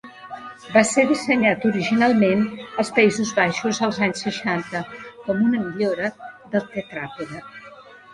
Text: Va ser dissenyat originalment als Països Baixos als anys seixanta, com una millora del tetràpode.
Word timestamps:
Va 0.75 0.81
ser 0.91 1.01
dissenyat 1.09 1.65
originalment 1.71 2.41
als 2.83 2.89
Països 2.95 3.33
Baixos 3.39 3.81
als 3.89 3.99
anys 4.07 4.23
seixanta, 4.27 4.81
com 5.27 5.45
una 5.49 5.61
millora 5.67 6.11
del 6.55 6.65
tetràpode. 6.79 7.43